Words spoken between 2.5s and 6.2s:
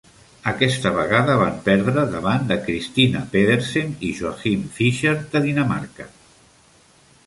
de Christinna Pedersen i Joachim Fischer, de Dinamarca.